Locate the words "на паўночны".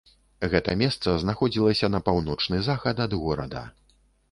1.97-2.65